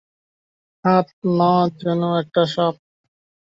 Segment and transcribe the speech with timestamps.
[0.85, 1.07] হাত
[1.37, 2.75] না, যেন একটা সাপ।